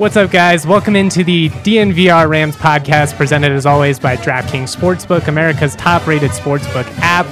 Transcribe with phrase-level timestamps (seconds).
[0.00, 0.66] What's up, guys?
[0.66, 6.30] Welcome into the DNVR Rams podcast, presented as always by DraftKings Sportsbook, America's top rated
[6.30, 7.26] sportsbook app.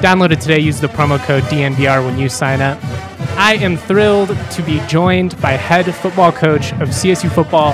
[0.00, 0.60] Download it today.
[0.60, 2.78] Use the promo code DNVR when you sign up.
[3.36, 7.72] I am thrilled to be joined by head football coach of CSU football,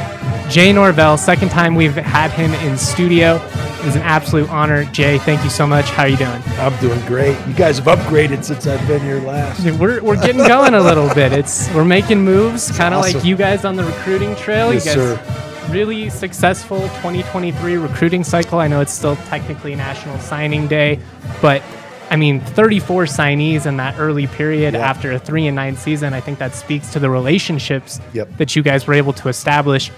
[0.48, 1.16] Jay Norvell.
[1.16, 3.37] Second time we've had him in studio.
[3.80, 4.84] It is an absolute honor.
[4.87, 5.87] Jay, thank you so much.
[5.91, 6.42] How are you doing?
[6.59, 7.37] I'm doing great.
[7.47, 9.65] You guys have upgraded since I've been here last.
[9.79, 11.33] We're, we're getting going a little bit.
[11.33, 13.15] It's we're making moves, kind of awesome.
[13.15, 14.73] like you guys on the recruiting trail.
[14.73, 15.73] Yes, you guys sir.
[15.73, 18.58] really successful 2023 recruiting cycle.
[18.58, 20.98] I know it's still technically National Signing Day,
[21.41, 21.62] but
[22.11, 26.14] I mean, 34 signees in that early period after a three and nine season.
[26.14, 28.34] I think that speaks to the relationships yep.
[28.39, 29.89] that you guys were able to establish.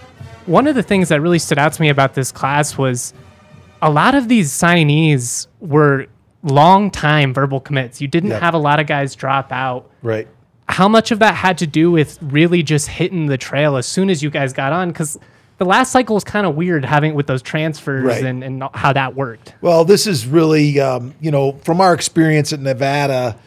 [0.47, 3.14] One of the things that really stood out to me about this class was
[3.83, 6.06] a lot of these signees were
[6.42, 8.00] long time verbal commits.
[8.00, 8.42] You didn't yep.
[8.42, 9.88] have a lot of guys drop out.
[10.03, 10.27] Right.
[10.69, 14.11] How much of that had to do with really just hitting the trail as soon
[14.11, 14.88] as you guys got on?
[14.88, 15.19] Because
[15.61, 18.25] the last cycle was kind of weird having it with those transfers right.
[18.25, 19.55] and, and how that worked.
[19.61, 23.39] Well, this is really, um, you know, from our experience at Nevada,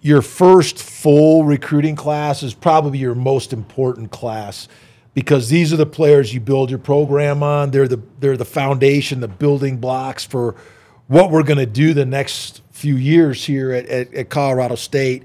[0.00, 4.66] your first full recruiting class is probably your most important class
[5.12, 7.70] because these are the players you build your program on.
[7.70, 10.56] They're the they're the foundation, the building blocks for
[11.08, 15.24] what we're going to do the next few years here at, at, at, Colorado State.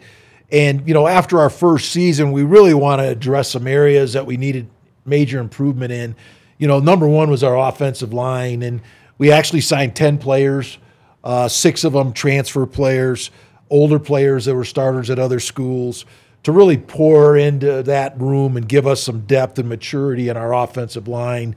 [0.51, 4.25] And you know, after our first season, we really want to address some areas that
[4.25, 4.67] we needed
[5.07, 6.15] major improvement in.
[6.57, 8.81] You know, number one was our offensive line, and
[9.17, 10.77] we actually signed ten players,
[11.23, 13.31] uh, six of them transfer players,
[13.69, 16.05] older players that were starters at other schools
[16.43, 20.53] to really pour into that room and give us some depth and maturity in our
[20.53, 21.55] offensive line.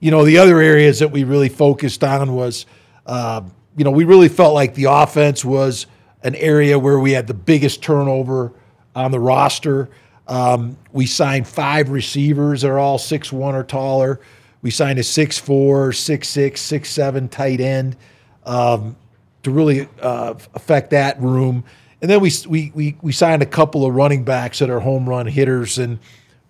[0.00, 2.66] You know, the other areas that we really focused on was,
[3.06, 3.42] uh,
[3.76, 5.86] you know, we really felt like the offense was
[6.22, 8.52] an area where we had the biggest turnover
[8.94, 9.88] on the roster.
[10.28, 14.20] Um, we signed five receivers that are all six one or taller.
[14.62, 17.96] We signed a six four, six six, six seven tight end
[18.44, 18.96] um,
[19.42, 21.64] to really uh, affect that room.
[22.02, 25.08] And then we, we, we, we signed a couple of running backs that are home
[25.08, 25.98] run hitters and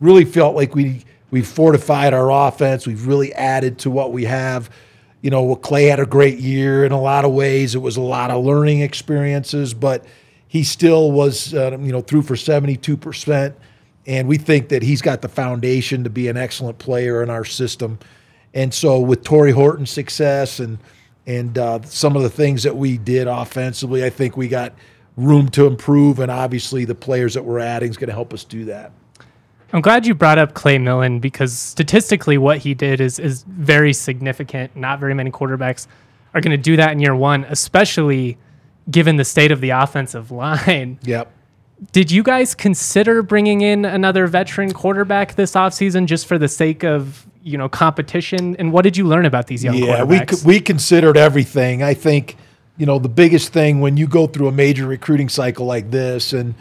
[0.00, 2.86] really felt like we, we fortified our offense.
[2.86, 4.70] We've really added to what we have.
[5.22, 7.74] You know, Clay had a great year in a lot of ways.
[7.74, 10.04] It was a lot of learning experiences, but
[10.48, 13.54] he still was, uh, you know, through for 72%.
[14.06, 17.44] And we think that he's got the foundation to be an excellent player in our
[17.44, 17.98] system.
[18.54, 20.78] And so with Tory Horton's success and
[21.28, 24.72] and uh, some of the things that we did offensively, I think we got–
[25.16, 28.44] room to improve, and obviously the players that we're adding is going to help us
[28.44, 28.92] do that.
[29.72, 33.92] I'm glad you brought up Clay Millen because statistically, what he did is is very
[33.92, 34.76] significant.
[34.76, 35.86] Not very many quarterbacks
[36.34, 38.38] are going to do that in year one, especially
[38.90, 41.00] given the state of the offensive line.
[41.02, 41.32] Yep.
[41.92, 46.84] Did you guys consider bringing in another veteran quarterback this offseason just for the sake
[46.84, 48.56] of you know competition?
[48.56, 49.86] And what did you learn about these young quarterbacks?
[49.86, 50.44] yeah, quarterbacks?
[50.44, 51.82] we we considered everything.
[51.82, 52.36] I think
[52.76, 56.32] you know, the biggest thing when you go through a major recruiting cycle like this,
[56.32, 56.54] and,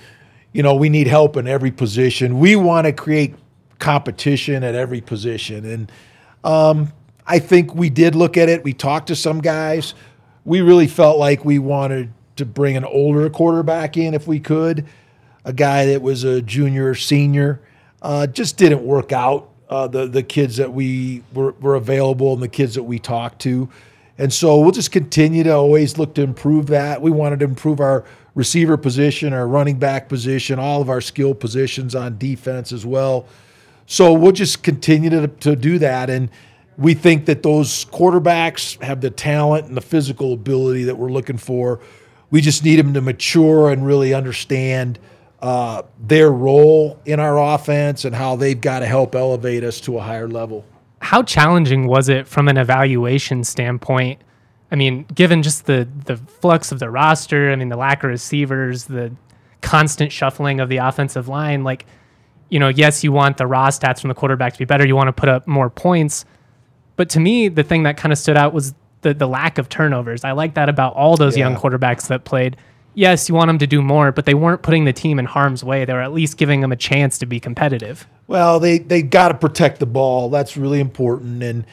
[0.54, 2.40] you know, we need help in every position.
[2.40, 3.36] We want to create
[3.80, 5.66] competition at every position.
[5.66, 5.92] And
[6.44, 6.94] um,
[7.28, 8.64] I think we did look at it.
[8.64, 9.94] We talked to some guys.
[10.46, 14.86] We really felt like we wanted to bring an older quarterback in if we could,
[15.46, 17.62] a guy that was a junior, or senior.
[18.02, 19.50] Uh, just didn't work out.
[19.70, 23.40] Uh, the the kids that we were, were available and the kids that we talked
[23.42, 23.70] to.
[24.18, 27.02] And so we'll just continue to always look to improve that.
[27.02, 31.34] We wanted to improve our receiver position, our running back position, all of our skill
[31.34, 33.26] positions on defense as well.
[33.88, 36.10] So we'll just continue to, to do that.
[36.10, 36.30] And
[36.78, 41.38] we think that those quarterbacks have the talent and the physical ability that we're looking
[41.38, 41.80] for.
[42.32, 45.00] We just need them to mature and really understand
[45.46, 49.98] uh, their role in our offense and how they've got to help elevate us to
[49.98, 50.66] a higher level
[51.06, 54.20] how challenging was it from an evaluation standpoint?
[54.72, 58.10] I mean, given just the the flux of the roster, I mean, the lack of
[58.10, 59.16] receivers, the
[59.62, 61.86] constant shuffling of the offensive line, like,
[62.50, 64.86] you know, yes, you want the raw stats from the quarterback to be better.
[64.86, 66.26] You want to put up more points.
[66.96, 69.70] But to me, the thing that kind of stood out was the the lack of
[69.70, 70.24] turnovers.
[70.24, 71.48] I like that about all those yeah.
[71.48, 72.58] young quarterbacks that played.
[72.96, 75.64] Yes, you want them to do more, but they weren't putting the team in harm's
[75.64, 75.86] way.
[75.86, 78.08] They were at least giving them a chance to be competitive.
[78.28, 80.30] Well, they they got to protect the ball.
[80.30, 81.44] That's really important.
[81.44, 81.66] And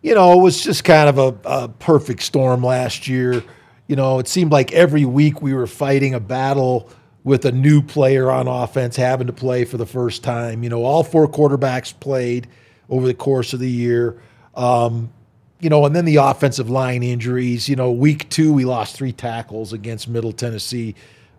[0.00, 3.42] you know, it was just kind of a, a perfect storm last year.
[3.88, 6.90] You know, it seemed like every week we were fighting a battle
[7.24, 10.62] with a new player on offense having to play for the first time.
[10.62, 12.48] You know, all four quarterbacks played
[12.88, 14.22] over the course of the year.
[14.54, 15.12] Um,
[15.60, 17.68] you know, and then the offensive line injuries.
[17.68, 20.94] You know, week two we lost three tackles against Middle Tennessee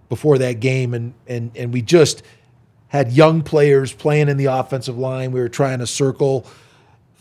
[0.10, 2.24] before that game, and and and we just
[2.89, 5.31] had young players playing in the offensive line.
[5.31, 6.45] We were trying to circle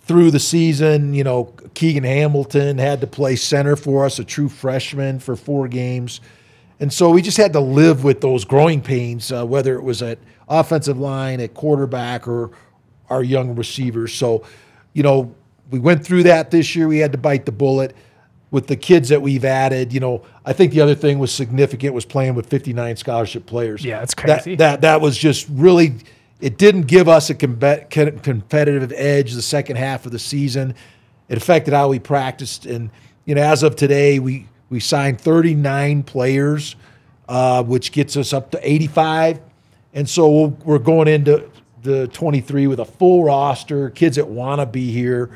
[0.02, 1.14] through the season.
[1.14, 5.68] You know, Keegan Hamilton had to play center for us, a true freshman for four
[5.68, 6.20] games.
[6.80, 10.00] And so we just had to live with those growing pains, uh, whether it was
[10.00, 10.18] at
[10.48, 12.52] offensive line, at quarterback, or
[13.10, 14.14] our young receivers.
[14.14, 14.44] So,
[14.94, 15.34] you know,
[15.70, 16.88] we went through that this year.
[16.88, 17.94] We had to bite the bullet
[18.50, 19.92] with the kids that we've added.
[19.92, 23.84] You know, I think the other thing was significant was playing with 59 scholarship players.
[23.84, 24.54] Yeah, that's crazy.
[24.56, 25.94] That that, that was just really.
[26.40, 30.76] It didn't give us a competitive edge the second half of the season.
[31.28, 32.90] It affected how we practiced, and
[33.24, 36.76] you know, as of today, we we signed 39 players,
[37.28, 39.40] uh, which gets us up to 85,
[39.94, 41.50] and so we we are going into
[41.82, 45.30] the 23 with a full roster, kids that want to be here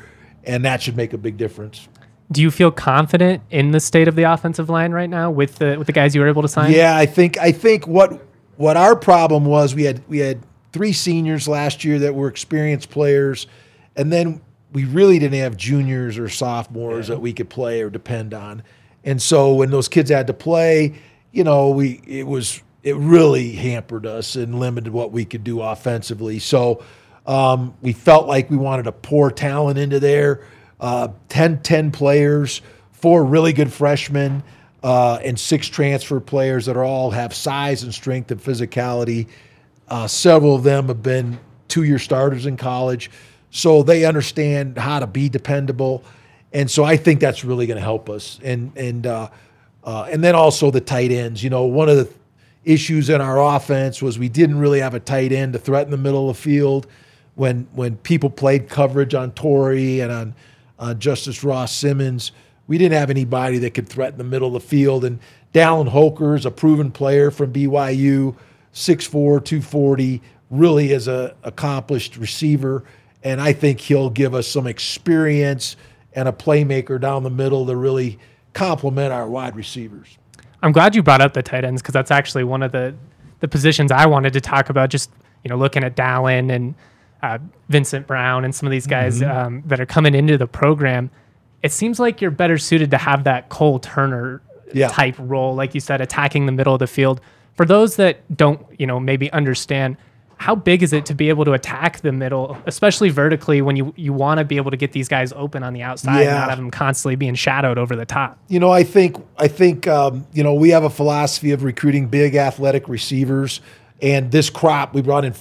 [0.45, 1.87] and that should make a big difference.
[2.31, 5.77] Do you feel confident in the state of the offensive line right now with the
[5.77, 6.71] with the guys you were able to sign?
[6.71, 8.25] Yeah, I think I think what
[8.57, 10.39] what our problem was we had we had
[10.71, 13.47] three seniors last year that were experienced players,
[13.95, 14.41] and then
[14.71, 17.15] we really didn't have juniors or sophomores yeah.
[17.15, 18.63] that we could play or depend on.
[19.03, 20.95] And so when those kids had to play,
[21.31, 25.61] you know, we it was it really hampered us and limited what we could do
[25.61, 26.39] offensively.
[26.39, 26.83] So
[27.25, 30.45] um, we felt like we wanted to pour talent into there.
[30.79, 32.61] Uh, 10, 10 players,
[32.91, 34.43] four really good freshmen,
[34.83, 39.27] uh, and six transfer players that are all have size and strength and physicality.
[39.87, 41.39] Uh, several of them have been
[41.69, 43.09] two-year starters in college,
[43.49, 46.03] so they understand how to be dependable.
[46.51, 48.39] And so I think that's really going to help us.
[48.43, 49.29] And and uh,
[49.83, 51.43] uh, and then also the tight ends.
[51.43, 52.09] You know, one of the
[52.65, 55.97] issues in our offense was we didn't really have a tight end to threaten the
[55.97, 56.87] middle of the field
[57.35, 60.35] when when people played coverage on Tory and on
[60.79, 62.31] uh, Justice Ross Simmons,
[62.67, 65.05] we didn't have anybody that could threaten the middle of the field.
[65.05, 65.19] And
[65.53, 68.35] Dallin Holker is a proven player from BYU,
[68.73, 72.83] 6'4", 240, really is a accomplished receiver.
[73.23, 75.75] And I think he'll give us some experience
[76.13, 78.19] and a playmaker down the middle to really
[78.53, 80.17] complement our wide receivers.
[80.61, 82.95] I'm glad you brought up the tight ends because that's actually one of the
[83.39, 84.89] the positions I wanted to talk about.
[84.89, 85.09] Just
[85.43, 86.75] you know, looking at Dallin and
[87.23, 87.39] uh,
[87.69, 89.45] Vincent Brown and some of these guys mm-hmm.
[89.45, 91.09] um, that are coming into the program,
[91.63, 94.41] it seems like you're better suited to have that Cole Turner
[94.73, 94.89] yeah.
[94.89, 97.21] type role, like you said, attacking the middle of the field.
[97.55, 99.95] For those that don't, you know, maybe understand,
[100.35, 103.93] how big is it to be able to attack the middle, especially vertically, when you
[103.95, 106.29] you want to be able to get these guys open on the outside, yeah.
[106.31, 108.37] and not have them constantly being shadowed over the top?
[108.49, 112.07] You know, I think I think um, you know we have a philosophy of recruiting
[112.07, 113.61] big athletic receivers,
[114.01, 115.33] and this crop we brought in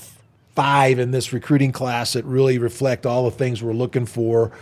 [0.54, 4.52] five in this recruiting class that really reflect all the things we're looking for.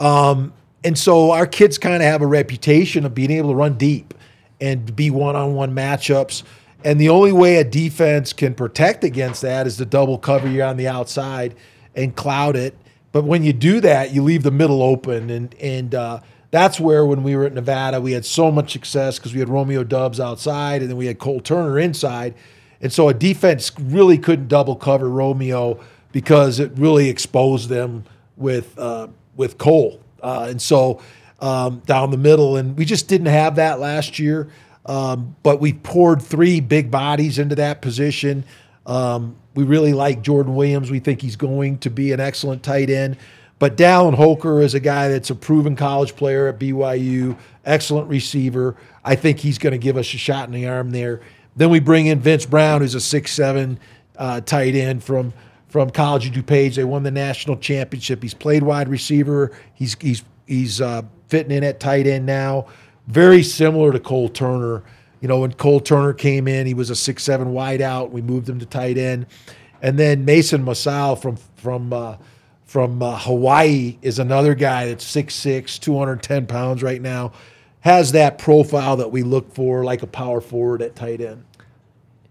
[0.00, 0.52] Um,
[0.82, 4.14] and so our kids kind of have a reputation of being able to run deep
[4.60, 6.42] and be one-on-one matchups.
[6.84, 10.62] And the only way a defense can protect against that is to double cover you
[10.62, 11.54] on the outside
[11.94, 12.76] and cloud it.
[13.12, 16.20] But when you do that, you leave the middle open, and and uh,
[16.50, 19.48] that's where when we were at Nevada, we had so much success because we had
[19.48, 22.34] Romeo Doubs outside, and then we had Cole Turner inside
[22.84, 25.80] and so a defense really couldn't double cover Romeo
[26.12, 28.04] because it really exposed them
[28.36, 30.00] with uh, with Cole.
[30.22, 31.00] Uh, and so
[31.40, 34.50] um, down the middle, and we just didn't have that last year.
[34.84, 38.44] Um, but we poured three big bodies into that position.
[38.84, 40.90] Um, we really like Jordan Williams.
[40.90, 43.16] We think he's going to be an excellent tight end.
[43.58, 48.76] But Dallin Holker is a guy that's a proven college player at BYU, excellent receiver.
[49.02, 51.22] I think he's going to give us a shot in the arm there.
[51.56, 53.78] Then we bring in Vince Brown, who's a six-seven
[54.16, 55.32] uh, tight end from
[55.68, 56.76] from College of DuPage.
[56.76, 58.22] They won the national championship.
[58.22, 59.52] He's played wide receiver.
[59.74, 62.66] He's he's he's uh, fitting in at tight end now.
[63.06, 64.82] Very similar to Cole Turner.
[65.20, 68.10] You know, when Cole Turner came in, he was a six-seven wideout.
[68.10, 69.26] We moved him to tight end,
[69.80, 72.16] and then Mason Masao from from uh,
[72.64, 77.30] from uh, Hawaii is another guy that's 6'6", 210 pounds right now
[77.84, 81.44] has that profile that we look for, like a power forward at tight end.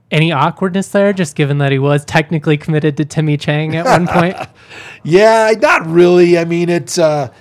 [0.10, 4.08] Any awkwardness there, just given that he was technically committed to Timmy Chang at one
[4.08, 4.36] point?
[5.04, 6.40] yeah, not really.
[6.40, 7.32] I mean, it's uh,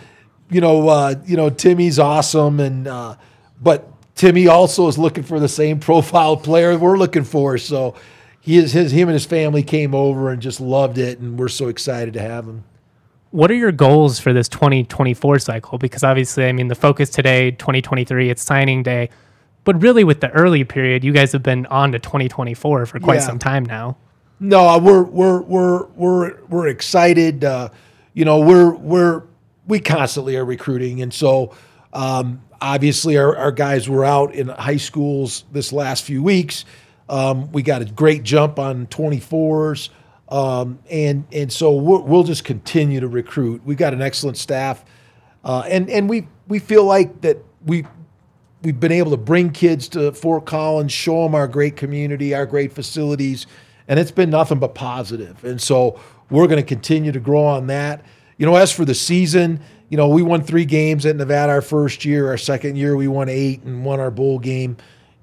[0.50, 3.16] you know, uh, you know, Timmy's awesome, and uh,
[3.62, 7.57] but Timmy also is looking for the same profile player we're looking for.
[7.57, 7.95] So
[8.40, 11.49] he is his him and his family came over and just loved it, and we're
[11.49, 12.64] so excited to have him.
[13.33, 15.79] What are your goals for this 2024 cycle?
[15.79, 19.09] Because obviously, I mean, the focus today, 2023, it's signing day.
[19.65, 23.17] But really, with the early period, you guys have been on to 2024 for quite
[23.17, 23.21] Yeah.
[23.21, 23.97] some time now.
[24.41, 27.45] No, we're we're we're we're we're excited.
[27.45, 27.69] Uh,
[28.12, 29.23] you know, we're we're
[29.69, 31.55] we constantly are recruiting, and so
[31.93, 36.65] um, obviously our, our guys were out in high schools this last few weeks.
[37.09, 39.91] Um, we got a great jump on 24s,
[40.29, 43.62] um, and and so we'll, we'll just continue to recruit.
[43.64, 44.85] We've got an excellent staff,
[45.45, 47.85] uh, and and we we feel like that we
[48.62, 52.47] we've been able to bring kids to Fort Collins, show them our great community, our
[52.47, 53.47] great facilities,
[53.88, 55.45] and it's been nothing but positive.
[55.45, 56.00] And so
[56.31, 58.05] we're going to continue to grow on that.
[58.38, 61.61] You know, as for the season, you know, we won three games at Nevada our
[61.61, 62.29] first year.
[62.29, 64.79] Our second year, we won eight and won our bowl game.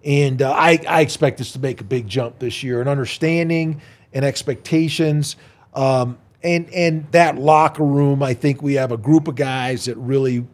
[0.05, 3.81] And uh, I, I expect us to make a big jump this year And understanding
[4.13, 5.35] and expectations.
[5.73, 9.95] Um, and and that locker room, I think we have a group of guys that
[9.97, 10.45] really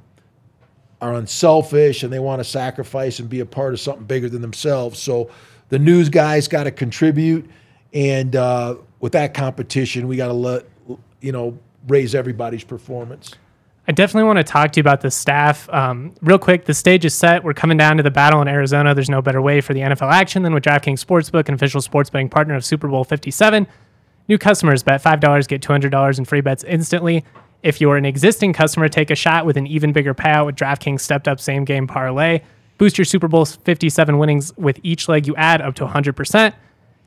[1.01, 4.41] are unselfish and they want to sacrifice and be a part of something bigger than
[4.41, 4.99] themselves.
[4.99, 5.29] So
[5.69, 7.49] the news guys got to contribute,
[7.93, 10.65] and uh, with that competition, we got to let
[11.21, 11.57] you know
[11.87, 13.31] raise everybody's performance.
[13.87, 15.69] I definitely want to talk to you about the staff.
[15.69, 17.43] Um, real quick, the stage is set.
[17.43, 18.95] We're coming down to the battle in Arizona.
[18.95, 22.09] There's no better way for the NFL action than with DraftKings Sportsbook, an official sports
[22.09, 23.67] betting partner of Super Bowl 57.
[24.27, 27.23] New customers bet $5, get $200 in free bets instantly.
[27.61, 31.01] If you're an existing customer, take a shot with an even bigger payout with DraftKings
[31.01, 32.41] stepped up same game parlay.
[32.79, 36.53] Boost your Super Bowl 57 winnings with each leg you add up to 100%.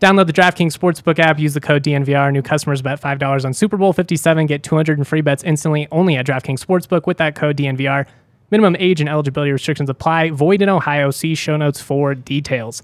[0.01, 1.41] Download the DraftKings Sportsbook app.
[1.41, 2.33] Use the code DNVR.
[2.33, 4.47] New customers bet $5 on Super Bowl 57.
[4.47, 8.07] Get 200 in free bets instantly only at DraftKings Sportsbook with that code DNVR.
[8.51, 10.31] Minimum age and eligibility restrictions apply.
[10.31, 11.11] Void in Ohio.
[11.11, 12.83] See show notes for details.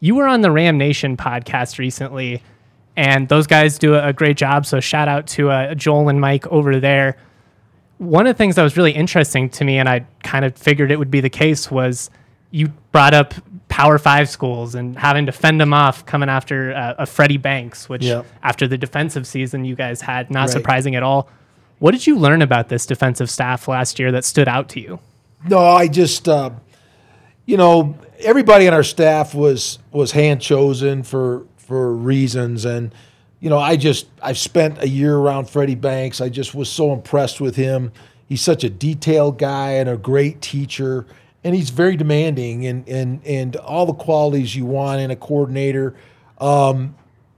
[0.00, 2.40] You were on the Ram Nation podcast recently,
[2.96, 4.64] and those guys do a great job.
[4.64, 7.16] So shout out to uh, Joel and Mike over there.
[7.98, 10.92] One of the things that was really interesting to me, and I kind of figured
[10.92, 12.10] it would be the case, was
[12.52, 13.34] you brought up
[13.78, 17.88] Power Five schools and having to fend them off coming after uh, a Freddie Banks,
[17.88, 18.26] which Yep.
[18.42, 20.50] after the defensive season you guys had, not Right.
[20.50, 21.28] surprising at all.
[21.78, 24.98] What did you learn about this defensive staff last year that stood out to you?
[25.48, 26.50] No, I just, uh,
[27.46, 32.92] you know, everybody on our staff was was hand chosen for for reasons, and
[33.38, 36.20] you know, I just I've spent a year around Freddie Banks.
[36.20, 37.92] I just was so impressed with him.
[38.28, 41.06] He's such a detailed guy and a great teacher,
[41.44, 45.94] and he's very demanding and and and all the qualities you want in a coordinator.
[46.38, 46.94] Um,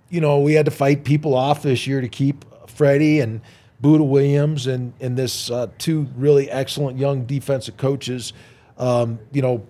[0.09, 3.41] you know, we had to fight people off this year to keep Freddie and
[3.81, 8.33] Buda Williams and and this uh, two really excellent young defensive coaches.
[8.79, 9.67] Um, you know,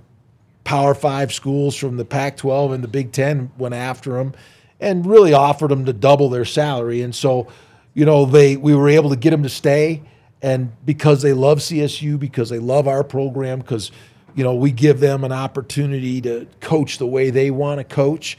[0.64, 4.34] Power Five schools from the Pac-12 and the Big Ten went after them
[4.78, 7.02] and really offered them to double their salary.
[7.02, 7.48] And so,
[7.92, 10.02] you know, they we were able to get them to stay,
[10.42, 13.90] and because they love CSU, because they love our program, because
[14.34, 18.38] you know we give them an opportunity to coach the way they want to coach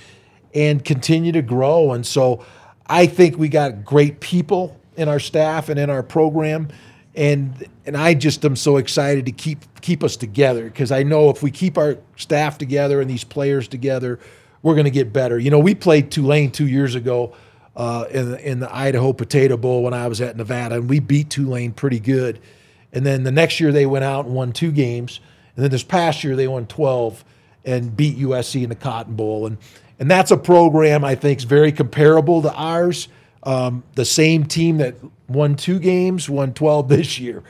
[0.53, 1.93] and continue to grow.
[1.93, 2.45] And so,
[2.85, 6.67] I think we got great people in our staff and in our program
[7.15, 11.29] and and I just am so excited to keep keep us together because I know
[11.29, 14.19] if we keep our staff together and these players together,
[14.61, 15.37] we're going to get better.
[15.37, 17.33] You know, we played Tulane two years ago
[17.75, 21.29] uh, in in the Idaho Potato Bowl when I was at Nevada, and we beat
[21.29, 22.39] Tulane pretty good.
[22.93, 25.19] And then the next year they went out and won two games,
[25.55, 27.23] and then this past year they won twelve
[27.63, 29.57] and beat USC in the Cotton Bowl, and
[29.99, 33.07] and that's a program I think is very comparable to ours.
[33.43, 34.95] Um, the same team that
[35.27, 37.43] won two games won 12 this year.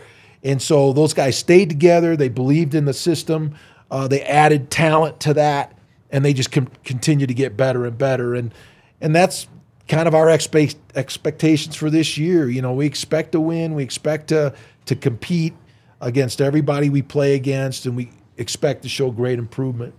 [0.43, 2.15] And so those guys stayed together.
[2.15, 3.55] They believed in the system.
[3.89, 5.77] Uh, they added talent to that,
[6.09, 8.35] and they just con- continue to get better and better.
[8.35, 8.53] And
[9.01, 9.47] and that's
[9.87, 12.49] kind of our expe- expectations for this year.
[12.49, 13.75] You know, we expect to win.
[13.75, 14.53] We expect to
[14.85, 15.53] to compete
[16.01, 19.93] against everybody we play against, and we expect to show great improvement.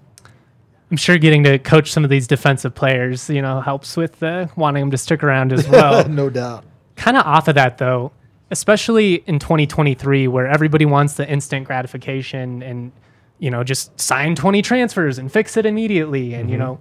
[0.91, 4.49] I'm sure getting to coach some of these defensive players, you know, helps with uh,
[4.57, 6.07] wanting them to stick around as well.
[6.09, 6.65] no doubt.
[6.97, 8.13] kind of off of that though,
[8.51, 12.93] especially in 2023 where everybody wants the instant gratification and
[13.39, 16.79] you know just sign 20 transfers and fix it immediately and you know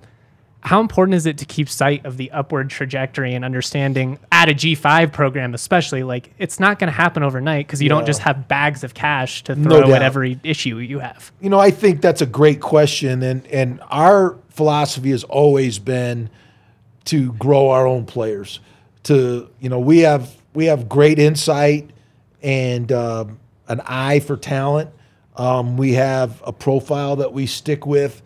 [0.63, 4.53] how important is it to keep sight of the upward trajectory and understanding at a
[4.53, 8.47] G5 program especially like it's not going to happen overnight because you don't just have
[8.47, 11.31] bags of cash to No throw at every issue you have.
[11.41, 16.29] You know, I think that's a great question, and and our philosophy has always been
[17.05, 18.59] to grow our own players.
[19.03, 21.89] To you know, we have we have great insight
[22.41, 24.89] and um, an eye for talent.
[25.35, 28.21] Um, we have a profile that we stick with,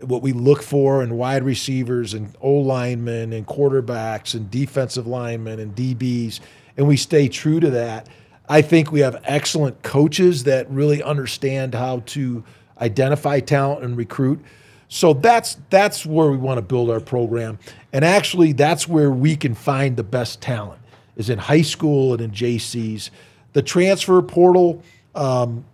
[0.00, 5.58] what we look for in wide receivers and O linemen and quarterbacks and defensive linemen
[5.60, 6.40] and DBs,
[6.76, 8.08] and we stay true to that.
[8.48, 12.42] I think we have excellent coaches that really understand how to
[12.80, 14.40] identify talent and recruit.
[14.88, 17.58] So that's that's where we want to build our program,
[17.92, 20.80] and actually that's where we can find the best talent
[21.18, 23.10] is in high school and in JCs.
[23.52, 24.82] The transfer portal,
[25.14, 25.64] um,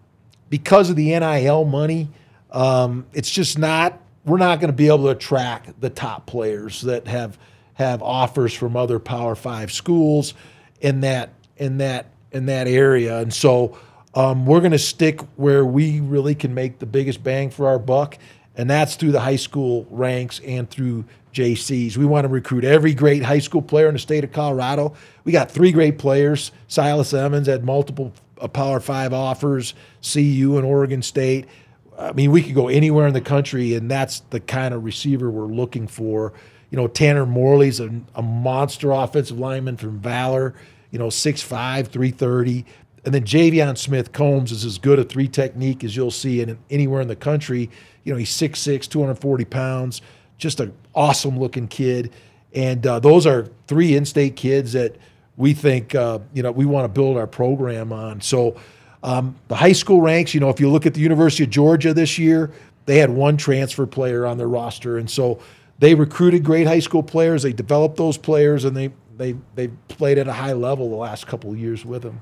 [0.51, 2.09] because of the NIL money,
[2.51, 4.01] um, it's just not.
[4.25, 7.39] We're not going to be able to attract the top players that have
[7.75, 10.35] have offers from other Power Five schools
[10.81, 13.77] in that in that in that area, and so
[14.15, 17.79] um, we're going to stick where we really can make the biggest bang for our
[17.79, 18.17] buck,
[18.57, 21.97] and that's through the high school ranks and through JCs.
[21.97, 24.95] We want to recruit every great high school player in the state of Colorado.
[25.25, 26.53] We got three great players.
[26.69, 31.47] Silas Emmons had multiple uh, Power Five offers, CU and Oregon State.
[32.05, 35.31] I mean, we could go anywhere in the country, and that's the kind of receiver
[35.31, 36.33] we're looking for.
[36.71, 40.55] You know, Tanner Morley's a, a monster offensive lineman from Valor,
[40.91, 42.65] you know, 6'5, 330.
[43.05, 46.59] And then Javion Smith Combs is as good a three technique as you'll see in
[46.71, 47.71] anywhere in the country.
[48.03, 50.03] You know, he's 6'6, 240 pounds,
[50.39, 52.13] just an awesome looking kid.
[52.55, 54.97] And uh, those are three in state kids that
[55.37, 58.21] we think, uh, you know, we want to build our program on.
[58.21, 58.57] So
[59.05, 61.95] um, the high school ranks, you know, if you look at the University of Georgia
[61.95, 62.51] this year,
[62.87, 64.99] they had one transfer player on their roster.
[64.99, 65.39] And so
[65.79, 67.45] they recruited great high school players.
[67.45, 71.29] They developed those players and they, they, they played at a high level the last
[71.29, 72.21] couple of years with them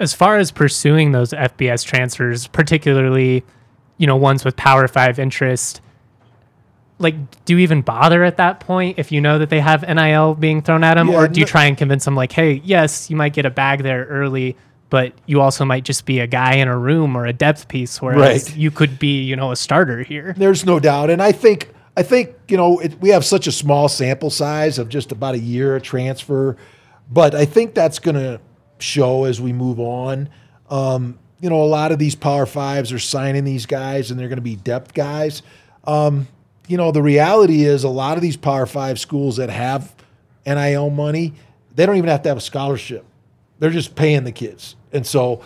[0.00, 3.44] as far as pursuing those FBS transfers, particularly,
[3.98, 5.82] you know, ones with Power Five interest,
[6.98, 10.34] like, do you even bother at that point if you know that they have NIL
[10.34, 13.08] being thrown at them, yeah, or do you try and convince them, like, hey, yes,
[13.08, 14.56] you might get a bag there early,
[14.90, 18.02] but you also might just be a guy in a room or a depth piece,
[18.02, 18.56] whereas right.
[18.56, 20.34] you could be, you know, a starter here.
[20.36, 21.70] There's no doubt, and I think.
[21.96, 25.34] I think you know it, we have such a small sample size of just about
[25.34, 26.56] a year of transfer,
[27.10, 28.40] but I think that's going to
[28.78, 30.28] show as we move on.
[30.70, 34.28] Um, you know, a lot of these Power Fives are signing these guys, and they're
[34.28, 35.42] going to be depth guys.
[35.84, 36.28] Um,
[36.68, 39.92] you know, the reality is a lot of these Power Five schools that have
[40.46, 41.34] NIL money,
[41.74, 43.04] they don't even have to have a scholarship.
[43.58, 45.42] They're just paying the kids, and so,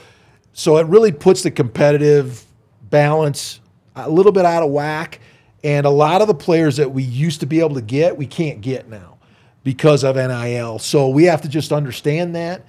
[0.52, 2.44] so it really puts the competitive
[2.90, 3.61] balance
[3.96, 5.20] a little bit out of whack.
[5.62, 8.26] And a lot of the players that we used to be able to get, we
[8.26, 9.18] can't get now
[9.62, 10.78] because of NIL.
[10.78, 12.64] So we have to just understand that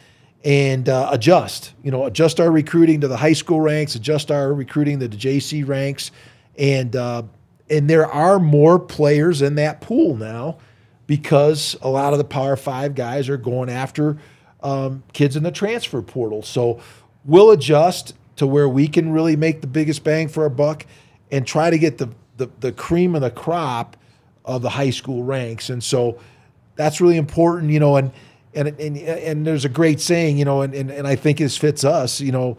[0.46, 1.74] and uh, adjust.
[1.84, 5.18] You know, adjust our recruiting to the high school ranks, adjust our recruiting to the
[5.18, 6.12] JC ranks,
[6.58, 7.24] and uh,
[7.70, 10.60] and there are more players in that pool now
[11.08, 14.18] because a lot of the Power Five guys are going after
[14.62, 16.42] um, kids in the transfer portal.
[16.42, 16.80] So
[17.24, 20.86] we'll adjust to where we can really make the biggest bang for our buck
[21.32, 23.96] and try to get the the, the cream of the crop
[24.44, 25.70] of the high school ranks.
[25.70, 26.20] And so
[26.76, 28.12] that's really important, you know, and
[28.54, 31.58] and and and there's a great saying, you know, and and, and I think this
[31.58, 32.22] fits us.
[32.22, 32.58] You know,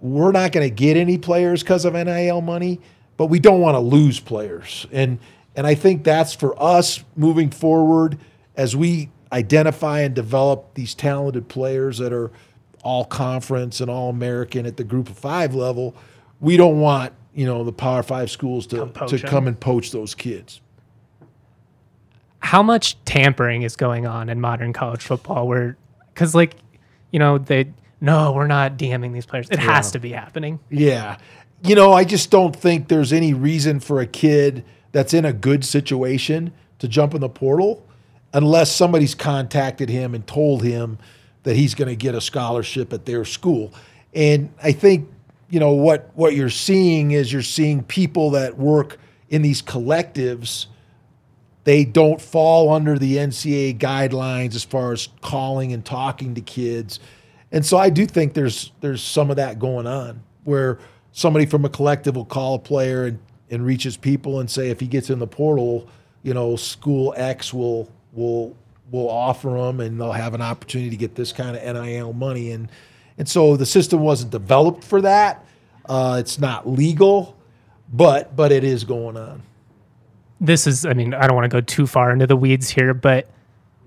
[0.00, 2.80] we're not going to get any players because of NIL money,
[3.16, 5.18] but we don't want to lose players, and
[5.56, 8.18] and I think that's for us moving forward
[8.56, 12.30] as we identify and develop these talented players that are
[12.82, 15.94] all conference and all American at the group of five level.
[16.40, 19.90] We don't want you know the Power Five schools to come to come and poach
[19.90, 20.60] those kids.
[22.40, 25.76] How much tampering is going on in modern college football where
[26.14, 26.56] because like
[27.10, 29.50] you know they no we're not dming these players.
[29.50, 29.74] It yeah.
[29.74, 30.60] has to be happening.
[30.70, 31.18] Yeah.
[31.64, 35.32] You know i just don't think there's any reason for a kid that's in a
[35.32, 37.84] good situation to jump in the portal
[38.32, 40.98] unless somebody's contacted him and told him
[41.44, 43.72] that he's going to get a scholarship at their school
[44.14, 45.08] and i think
[45.50, 48.98] you know what what you're seeing is you're seeing people that work
[49.30, 50.66] in these collectives
[51.68, 56.98] they don't fall under the NCAA guidelines as far as calling and talking to kids.
[57.52, 60.78] And so I do think there's there's some of that going on where
[61.12, 63.18] somebody from a collective will call a player and,
[63.50, 65.86] and reaches people and say if he gets in the portal,
[66.22, 68.56] you know, school X will will
[68.90, 72.52] will offer them and they'll have an opportunity to get this kind of NIL money
[72.52, 72.68] and
[73.18, 75.44] and so the system wasn't developed for that.
[75.86, 77.36] Uh, it's not legal,
[77.92, 79.42] but but it is going on
[80.40, 82.94] this is, I mean, I don't want to go too far into the weeds here,
[82.94, 83.28] but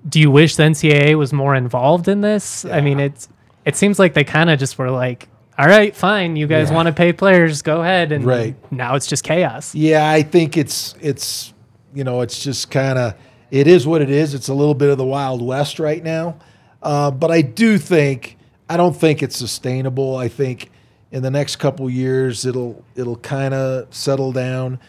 [0.08, 2.66] do you wish the NCAA was more involved in this?
[2.66, 2.76] Yeah.
[2.76, 3.30] I mean, it's
[3.66, 6.76] it seems like they kind of just were like, all right, fine, you guys yeah.
[6.76, 8.56] want to pay players, go ahead, and right.
[8.72, 9.76] now it's just chaos.
[9.76, 11.54] Yeah, I think it's it's
[11.94, 13.14] you know it's just kind of
[13.52, 14.34] it is what it is.
[14.34, 16.38] It's a little bit of the wild west right now,
[16.82, 18.38] uh, but I do think
[18.70, 20.16] I don't think it's sustainable.
[20.16, 20.72] I think
[21.12, 24.80] in the next couple years, it'll it'll kind of settle down,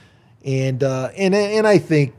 [0.44, 2.14] and uh, and and I think,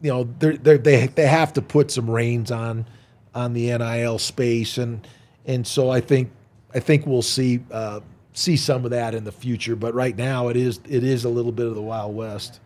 [0.00, 2.86] you know, they're, they're, they they have to put some reins on
[3.34, 5.06] on the NIL space, and
[5.44, 6.30] and so I think
[6.72, 8.00] I think we'll see uh,
[8.32, 9.74] see some of that in the future.
[9.74, 12.60] But right now, it is it is a little bit of the wild west.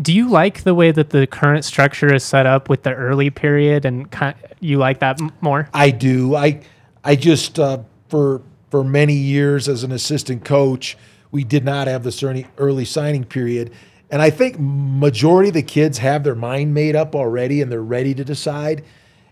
[0.00, 3.30] Do you like the way that the current structure is set up with the early
[3.30, 5.68] period, and kind you like that m- more?
[5.74, 6.34] I do.
[6.36, 6.60] I
[7.04, 10.96] I just uh, for for many years as an assistant coach,
[11.30, 13.72] we did not have this early, early signing period.
[14.10, 17.82] And I think majority of the kids have their mind made up already and they're
[17.82, 18.84] ready to decide.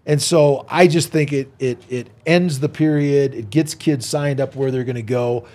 [0.06, 3.34] And so I just think it it it ends the period.
[3.34, 5.46] It gets kids signed up where they're going to go,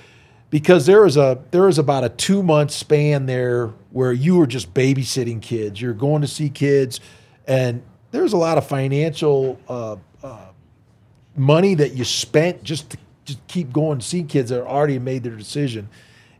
[0.53, 4.45] because there was a there was about a two month span there where you were
[4.45, 5.81] just babysitting kids.
[5.81, 6.99] You're going to see kids,
[7.47, 10.51] and there's a lot of financial uh, uh,
[11.35, 15.23] money that you spent just to just keep going to see kids that already made
[15.23, 15.89] their decision.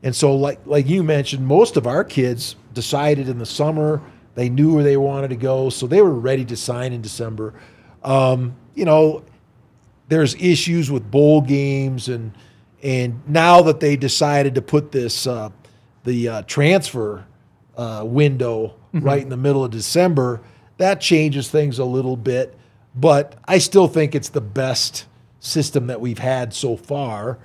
[0.04, 4.00] And so, like like you mentioned, most of our kids decided in the summer.
[4.36, 7.56] They knew where they wanted to go, so they were ready to sign in December.
[8.04, 9.24] Um, you know,
[10.08, 12.32] there's issues with bowl games, and
[12.84, 15.50] and now that they decided to put this uh,
[16.04, 17.26] the uh, transfer
[17.78, 19.00] uh, window mm-hmm.
[19.00, 20.42] right in the middle of December,
[20.78, 22.56] that changes things a little bit.
[22.94, 25.06] But I still think it's the best
[25.40, 27.40] system that we've had so far.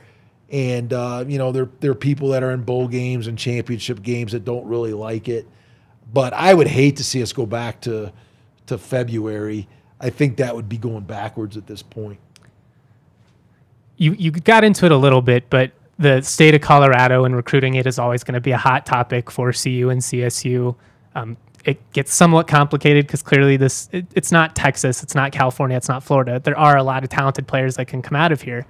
[0.51, 4.03] And uh, you know, there there are people that are in bowl games and championship
[4.03, 5.46] games that don't really like it.
[6.12, 8.12] But I would hate to see us go back to
[8.66, 9.68] to February.
[10.01, 12.18] I think that would be going backwards at this point.
[13.98, 17.74] You you got into it a little bit, but the state of Colorado and recruiting
[17.74, 20.74] it is always going to be a hot topic for CU and CSU.
[21.14, 25.76] Um, it gets somewhat complicated because clearly this it, it's not Texas, it's not California,
[25.76, 26.40] it's not Florida.
[26.42, 28.64] There are a lot of talented players that can come out of here.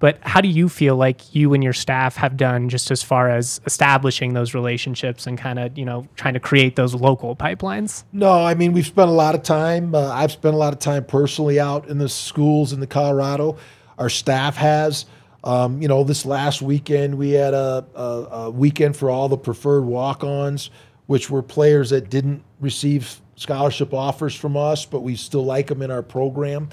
[0.00, 3.30] But how do you feel like you and your staff have done just as far
[3.30, 8.04] as establishing those relationships and kind of, you know, trying to create those local pipelines?
[8.12, 9.94] No, I mean, we've spent a lot of time.
[9.94, 13.56] Uh, I've spent a lot of time personally out in the schools in the Colorado.
[13.98, 15.06] Our staff has.
[15.42, 19.36] Um, you know, this last weekend we had a, a, a weekend for all the
[19.36, 20.70] preferred walk-ons
[21.06, 25.82] which were players that didn't receive scholarship offers from us, but we still like them
[25.82, 26.68] in our program.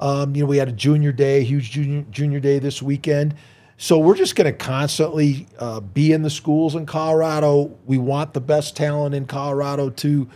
[0.00, 3.34] Um, you know, we had a junior day, a huge junior, junior day this weekend.
[3.76, 7.76] So we're just going to constantly uh, be in the schools in Colorado.
[7.84, 10.28] We want the best talent in Colorado to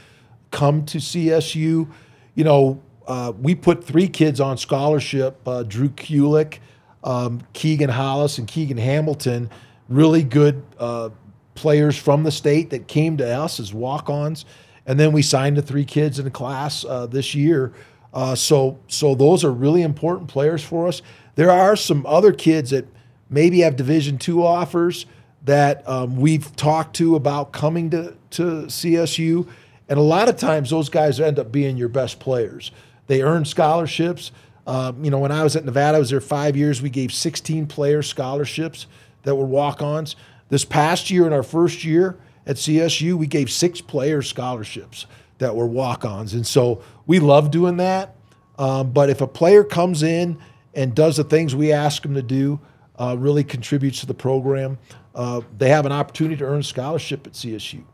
[0.51, 1.89] come to CSU.
[2.35, 6.59] You know, uh, we put three kids on scholarship uh, Drew Kulik,
[7.03, 9.49] um, Keegan Hollis, and Keegan Hamilton.
[9.89, 11.09] Really good uh,
[11.55, 14.45] players from the state that came to us as walk-ons,
[14.87, 17.73] and then we signed the three kids in the class uh, this year.
[18.13, 21.01] Uh, so, so those are really important players for us.
[21.35, 22.87] There are some other kids that
[23.31, 25.07] maybe have Division two offers
[25.45, 29.49] that um, we've talked to about coming to to CSU,
[29.89, 32.71] and a lot of times those guys end up being your best players.
[33.09, 34.31] They earn scholarships.
[34.67, 36.81] Um, you know, when I was at Nevada, I was there five years.
[36.81, 38.87] We gave 16 players scholarships
[39.25, 40.15] that were walk-ons.
[40.49, 45.07] This past year, in our first year at CSU, we gave six players scholarships
[45.39, 46.35] that were walk ons.
[46.35, 48.17] And so we love doing that.
[48.59, 50.39] Um, but if a player comes in
[50.75, 52.59] and does the things we ask them to do,
[52.99, 54.79] uh, really contributes to the program,
[55.15, 57.85] uh, they have an opportunity to earn scholarship at CSU.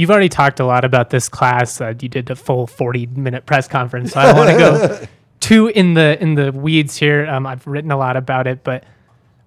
[0.00, 1.78] You've already talked a lot about this class.
[1.78, 4.12] Uh, you did a full 40 minute press conference.
[4.12, 5.06] So I don't want to go
[5.40, 7.26] too in the in the weeds here.
[7.26, 8.84] Um, I've written a lot about it, but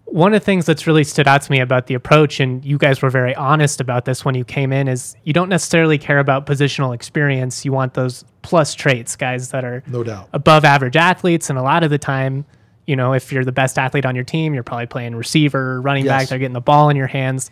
[0.05, 2.77] one of the things that's really stood out to me about the approach, and you
[2.77, 6.19] guys were very honest about this when you came in, is you don't necessarily care
[6.19, 7.65] about positional experience.
[7.65, 11.49] You want those plus traits, guys that are no doubt above average athletes.
[11.49, 12.45] And a lot of the time,
[12.85, 16.05] you know, if you're the best athlete on your team, you're probably playing receiver, running
[16.05, 16.11] yes.
[16.11, 17.49] back, they're getting the ball in your hands.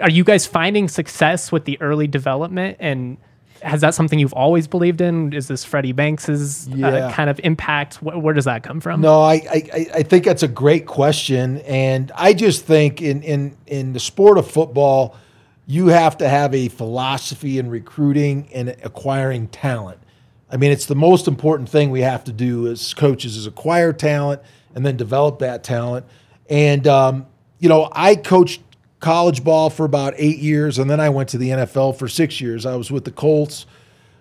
[0.00, 3.18] Are you guys finding success with the early development and
[3.62, 5.32] has that something you've always believed in?
[5.32, 6.88] Is this Freddie Banks's uh, yeah.
[6.88, 8.02] uh, kind of impact?
[8.02, 9.00] Where, where, does that come from?
[9.00, 13.56] No, I, I, I think that's a great question, and I just think in in
[13.66, 15.16] in the sport of football,
[15.66, 19.98] you have to have a philosophy in recruiting and acquiring talent.
[20.50, 23.92] I mean, it's the most important thing we have to do as coaches is acquire
[23.92, 24.42] talent
[24.74, 26.04] and then develop that talent.
[26.50, 27.26] And um,
[27.58, 28.60] you know, I coached
[29.02, 32.40] college ball for about eight years, and then I went to the NFL for six
[32.40, 32.64] years.
[32.64, 33.66] I was with the Colts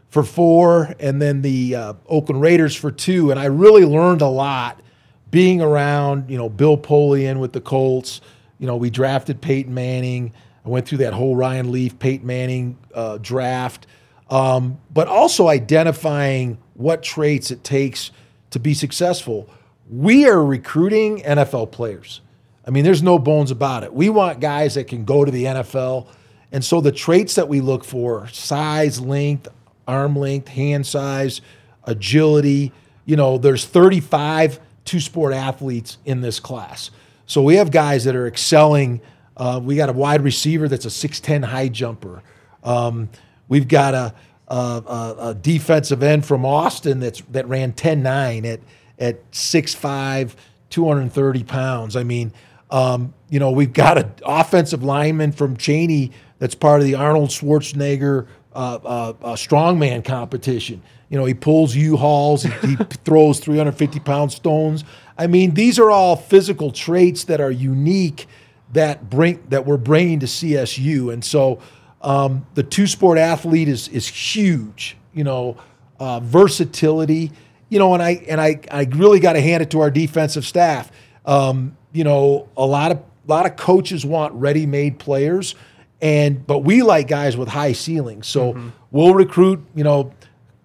[0.09, 4.27] for four, and then the uh, Oakland Raiders for two, and I really learned a
[4.27, 4.81] lot
[5.29, 8.19] being around, you know, Bill Polian with the Colts.
[8.59, 10.33] You know, we drafted Peyton Manning.
[10.65, 13.85] I went through that whole Ryan Leaf, Peyton Manning uh, draft,
[14.29, 18.11] um, but also identifying what traits it takes
[18.49, 19.47] to be successful.
[19.89, 22.21] We are recruiting NFL players.
[22.65, 23.93] I mean, there's no bones about it.
[23.93, 26.07] We want guys that can go to the NFL.
[26.51, 29.47] And so the traits that we look for size, length,
[29.87, 31.41] arm length, hand size,
[31.85, 32.71] agility
[33.05, 36.91] you know, there's 35 two sport athletes in this class.
[37.25, 39.01] So we have guys that are excelling.
[39.37, 42.23] Uh, we got a wide receiver that's a 6'10 high jumper.
[42.63, 43.09] Um,
[43.47, 44.13] we've got a,
[44.47, 48.59] a, a, defensive end from Austin that's that ran 10'9 at
[48.99, 50.35] at 6'5,
[50.69, 51.95] 230 pounds.
[51.95, 52.31] I mean,
[52.71, 57.29] um, you know, we've got an offensive lineman from Cheney that's part of the Arnold
[57.29, 60.81] Schwarzenegger uh, uh, uh, strongman competition.
[61.09, 64.83] You know, he pulls U-Hauls, he, he throws 350 pound stones.
[65.17, 68.27] I mean, these are all physical traits that are unique
[68.73, 71.59] that bring that we're bringing to CSU, and so
[72.01, 74.97] um, the two sport athlete is is huge.
[75.13, 75.57] You know,
[75.99, 77.31] uh, versatility.
[77.67, 80.45] You know, and I and I I really got to hand it to our defensive
[80.45, 80.91] staff.
[81.25, 85.55] Um, you know, a lot of a lot of coaches want ready made players,
[86.01, 88.27] and but we like guys with high ceilings.
[88.27, 88.69] So mm-hmm.
[88.91, 89.63] we'll recruit.
[89.75, 90.13] You know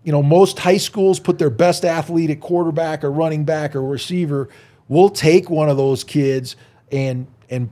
[0.06, 3.82] you know, most high schools put their best athlete at quarterback or running back or
[3.82, 4.48] receiver.
[4.86, 6.54] We'll take one of those kids
[6.92, 7.70] and and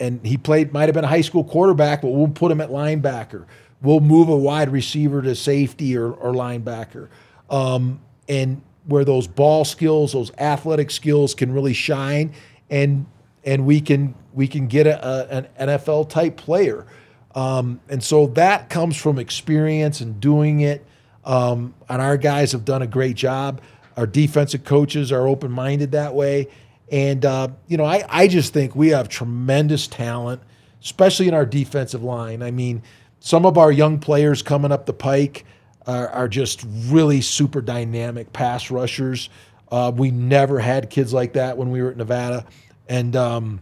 [0.00, 2.70] and he played might have been a high school quarterback, but we'll put him at
[2.70, 3.46] linebacker.
[3.80, 7.06] We'll move a wide receiver to safety or, or linebacker.
[7.48, 12.32] Um, and where those ball skills, those athletic skills can really shine
[12.70, 13.06] and
[13.44, 16.86] and we can we can get a, a an NFL type player.
[17.34, 20.86] Um, and so that comes from experience and doing it
[21.26, 23.60] um, and our guys have done a great job.
[23.96, 26.48] Our defensive coaches are open minded that way.
[26.90, 30.40] And, uh, you know, I, I just think we have tremendous talent,
[30.80, 32.42] especially in our defensive line.
[32.42, 32.82] I mean,
[33.18, 35.44] some of our young players coming up the pike
[35.84, 39.28] are, are just really super dynamic pass rushers.
[39.70, 42.46] Uh, we never had kids like that when we were at Nevada.
[42.88, 43.60] And um,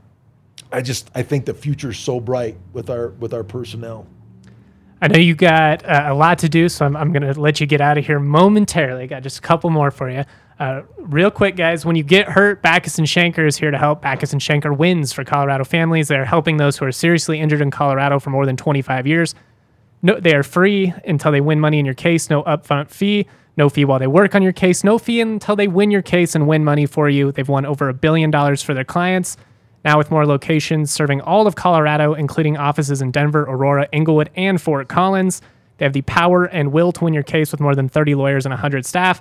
[0.71, 4.07] I just I think the future is so bright with our with our personnel.
[5.01, 7.61] I know you got uh, a lot to do, so I'm, I'm going to let
[7.61, 9.03] you get out of here momentarily.
[9.03, 10.25] I got just a couple more for you.
[10.59, 14.03] Uh, real quick, guys, when you get hurt, Bachus and Schanker is here to help.
[14.03, 16.09] Bachus and Schanker wins for Colorado families.
[16.09, 19.35] They're helping those who are seriously injured in Colorado for more than 25 years.
[20.01, 22.31] No, they are free until they win money in your case.
[22.31, 23.27] No upfront fee.
[23.57, 24.83] No fee while they work on your case.
[24.83, 27.31] No fee until they win your case and win money for you.
[27.33, 29.37] They've won over a billion dollars for their clients.
[29.85, 34.61] Now, with more locations serving all of Colorado, including offices in Denver, Aurora, Englewood, and
[34.61, 35.43] Fort Collins,
[35.77, 38.47] they have the power and will to win your case with more than 30 lawyers
[38.47, 39.21] and 100 staff.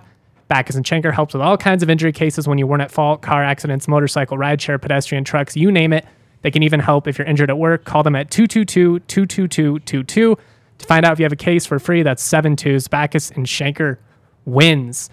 [0.50, 3.22] Bachus and Schanker helps with all kinds of injury cases when you weren't at fault
[3.22, 6.06] car accidents, motorcycle, rideshare, pedestrian, trucks, you name it.
[6.44, 7.86] They can even help if you're injured at work.
[7.86, 10.38] Call them at 222 222 22
[10.78, 12.04] to find out if you have a case for free.
[12.04, 12.88] That's seven twos.
[12.88, 13.98] Bachus and Schanker
[14.46, 15.10] wins.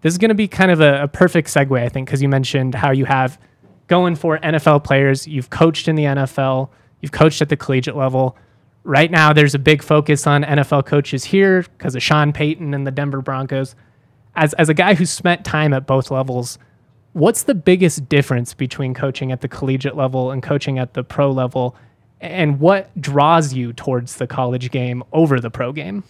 [0.00, 2.28] This is going to be kind of a, a perfect segue, I think, because you
[2.28, 3.38] mentioned how you have
[3.86, 5.26] going for NFL players.
[5.26, 8.36] You've coached in the NFL, you've coached at the collegiate level.
[8.82, 12.86] Right now, there's a big focus on NFL coaches here because of Sean Payton and
[12.86, 13.74] the Denver Broncos.
[14.36, 16.58] As, as a guy who's spent time at both levels,
[17.14, 21.30] what's the biggest difference between coaching at the collegiate level and coaching at the pro
[21.30, 21.76] level?
[22.20, 26.04] And what draws you towards the college game over the pro game?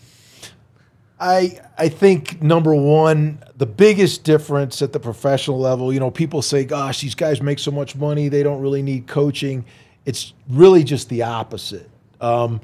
[1.20, 6.42] I I think number one, the biggest difference at the professional level, you know, people
[6.42, 9.64] say, "Gosh, these guys make so much money; they don't really need coaching."
[10.04, 11.88] It's really just the opposite.
[12.20, 12.60] Um,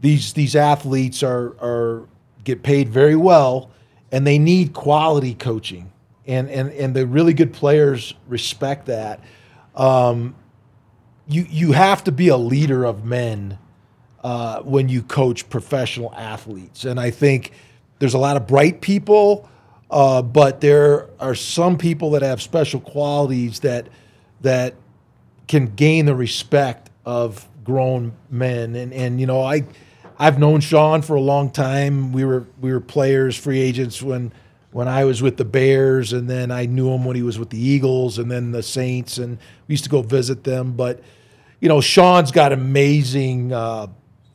[0.00, 2.08] these these athletes are are
[2.44, 3.70] get paid very well,
[4.12, 5.90] and they need quality coaching,
[6.26, 9.20] and and and the really good players respect that.
[9.74, 10.36] Um,
[11.26, 13.58] you you have to be a leader of men
[14.22, 17.52] uh, when you coach professional athletes, and I think
[17.98, 19.48] there's a lot of bright people,
[19.90, 23.88] uh, but there are some people that have special qualities that
[24.40, 24.74] that
[25.48, 28.76] can gain the respect of grown men.
[28.76, 29.64] And and you know, I
[30.18, 32.12] I've known Sean for a long time.
[32.12, 34.32] We were we were players, free agents when
[34.70, 37.50] when I was with the Bears, and then I knew him when he was with
[37.50, 40.72] the Eagles, and then the Saints, and we used to go visit them.
[40.72, 41.00] But
[41.60, 43.88] you know, Sean's got amazing uh,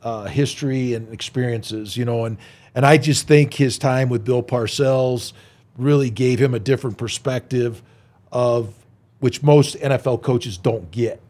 [0.04, 1.96] uh, history and experiences.
[1.96, 2.38] You know, and
[2.74, 5.32] and I just think his time with Bill Parcells
[5.76, 7.82] really gave him a different perspective
[8.30, 8.74] of
[9.20, 11.20] which most NFL coaches don't get.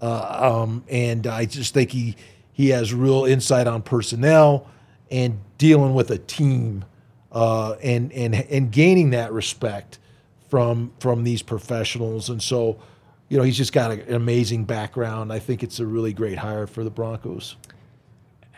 [0.00, 2.16] Uh, um, and I just think he
[2.52, 4.68] he has real insight on personnel
[5.10, 6.84] and dealing with a team
[7.32, 9.98] uh, and and and gaining that respect
[10.48, 12.28] from from these professionals.
[12.28, 12.78] And so,
[13.28, 15.32] you know, he's just got an amazing background.
[15.32, 17.56] I think it's a really great hire for the Broncos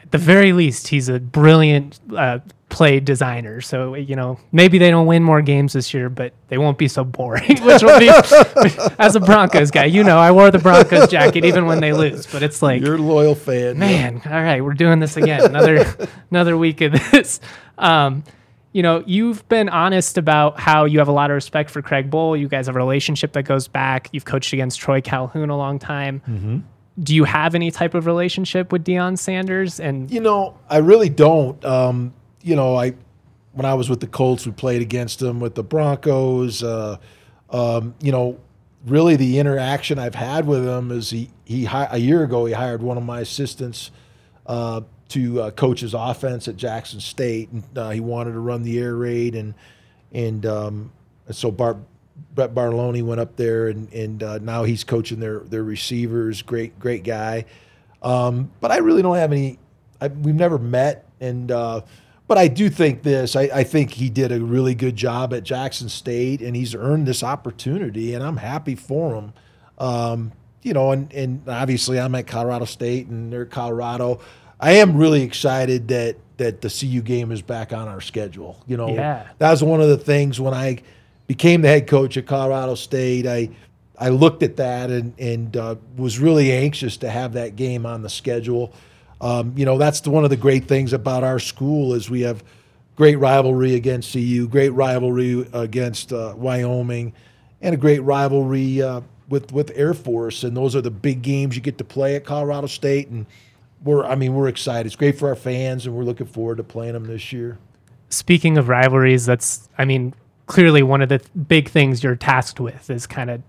[0.08, 2.38] at the very least, he's a brilliant uh,
[2.70, 3.60] play designer.
[3.60, 6.88] So, you know, maybe they don't win more games this year, but they won't be
[6.88, 8.08] so boring, which will be,
[8.98, 12.26] as a Broncos guy, you know, I wore the Broncos jacket even when they lose,
[12.26, 13.78] but it's like, You're a loyal fan.
[13.78, 15.44] man, all right, we're doing this again.
[15.44, 15.84] Another,
[16.30, 17.38] another week of this.
[17.76, 18.24] Um,
[18.72, 22.10] you know, you've been honest about how you have a lot of respect for Craig
[22.10, 22.40] Bohl.
[22.40, 24.08] You guys have a relationship that goes back.
[24.12, 26.22] You've coached against Troy Calhoun a long time.
[26.26, 26.58] Mm-hmm.
[27.00, 29.78] Do you have any type of relationship with Deion Sanders?
[29.78, 31.62] And You know, I really don't.
[31.64, 32.94] Um, you know, I
[33.52, 36.62] when I was with the Colts, we played against them with the Broncos.
[36.62, 36.98] Uh,
[37.50, 38.38] um, you know,
[38.86, 42.82] really the interaction I've had with him is he he a year ago he hired
[42.82, 43.90] one of my assistants
[44.46, 48.62] uh, to uh, coach his offense at Jackson State, and uh, he wanted to run
[48.62, 49.54] the air raid, and
[50.12, 50.92] and, um,
[51.26, 51.78] and so Bart.
[52.34, 56.42] Brett Bartolone went up there, and and uh, now he's coaching their their receivers.
[56.42, 57.44] Great, great guy.
[58.02, 59.58] Um, but I really don't have any.
[60.00, 61.80] I, we've never met, and uh,
[62.28, 63.34] but I do think this.
[63.36, 67.06] I, I think he did a really good job at Jackson State, and he's earned
[67.06, 69.32] this opportunity, and I'm happy for him.
[69.78, 74.20] Um, you know, and and obviously I'm at Colorado State, and they're Colorado.
[74.60, 78.62] I am really excited that that the CU game is back on our schedule.
[78.68, 79.26] You know, Yeah.
[79.38, 80.82] that was one of the things when I
[81.28, 83.26] became the head coach at Colorado State.
[83.26, 83.50] I
[83.96, 88.02] I looked at that and and uh, was really anxious to have that game on
[88.02, 88.72] the schedule.
[89.20, 92.22] Um, you know, that's the, one of the great things about our school is we
[92.22, 92.42] have
[92.96, 97.12] great rivalry against CU, great rivalry against uh, Wyoming,
[97.60, 100.44] and a great rivalry uh, with with Air Force.
[100.44, 103.08] And those are the big games you get to play at Colorado State.
[103.08, 103.26] And
[103.84, 104.86] we're I mean we're excited.
[104.86, 107.58] It's great for our fans, and we're looking forward to playing them this year.
[108.10, 110.14] speaking of rivalries, that's, I mean,
[110.48, 113.42] clearly one of the th- big things you're tasked with is kind of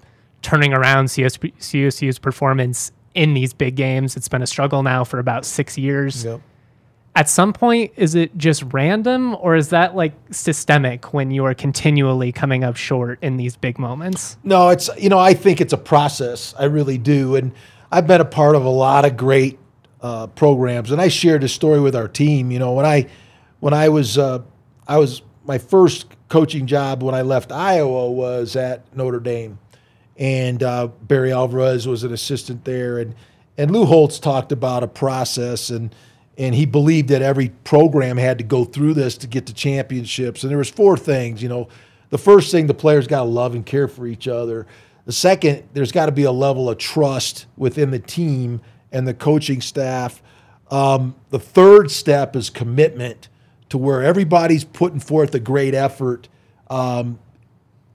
[0.44, 4.16] turning around CSP, CSU's performance in these big games.
[4.16, 6.26] It's been a struggle now for about six years.
[6.26, 6.42] Yep.
[7.16, 11.54] At some point, is it just random or is that like systemic when you are
[11.54, 14.38] continually coming up short in these big moments?
[14.44, 16.54] No, it's you know I think it's a process.
[16.58, 17.52] I really do, and
[17.92, 19.58] I've been a part of a lot of great
[20.02, 20.92] uh, programs.
[20.92, 22.52] And I shared a story with our team.
[22.52, 23.08] You know, when I
[23.60, 24.44] when I was uh,
[24.88, 29.60] I was my first coaching job when I left Iowa was at Notre Dame,
[30.18, 33.16] and uh, Barry Alvarez was an assistant there, and
[33.58, 35.94] and Lou Holtz talked about a process and.
[36.38, 40.42] And he believed that every program had to go through this to get to championships.
[40.42, 41.68] And there was four things, you know.
[42.12, 44.66] The first thing, the players got to love and care for each other.
[45.06, 48.62] The second, there's got to be a level of trust within the team
[48.92, 50.22] and the coaching staff.
[50.72, 53.28] Um, the third step is commitment
[53.70, 56.28] to where everybody's putting forth a great effort
[56.70, 57.20] um,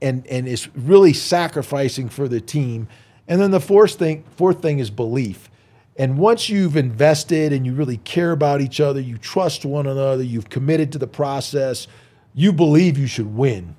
[0.01, 2.87] and and is really sacrificing for the team.
[3.27, 5.49] And then the fourth thing, fourth thing is belief.
[5.97, 10.23] And once you've invested and you really care about each other, you trust one another,
[10.23, 11.87] you've committed to the process,
[12.33, 13.77] you believe you should win.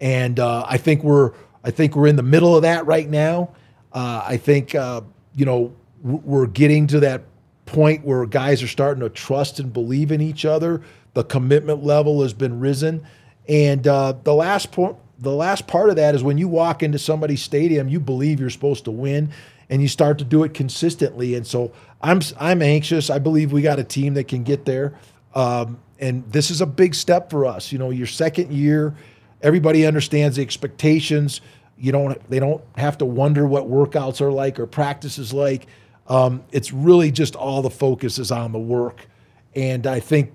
[0.00, 1.32] And uh, I think we're
[1.64, 3.50] I think we're in the middle of that right now.
[3.92, 5.00] Uh, I think uh,
[5.34, 7.22] you know we're getting to that
[7.64, 10.82] point where guys are starting to trust and believe in each other.
[11.14, 13.06] The commitment level has been risen,
[13.48, 16.98] and uh, the last point, the last part of that is when you walk into
[16.98, 19.30] somebody's stadium, you believe you're supposed to win,
[19.70, 21.34] and you start to do it consistently.
[21.34, 21.72] And so
[22.02, 23.10] I'm I'm anxious.
[23.10, 24.94] I believe we got a team that can get there,
[25.34, 27.72] um, and this is a big step for us.
[27.72, 28.94] You know, your second year,
[29.42, 31.40] everybody understands the expectations.
[31.78, 35.66] You don't they don't have to wonder what workouts are like or practices like.
[36.06, 39.06] Um, it's really just all the focus is on the work,
[39.54, 40.32] and I think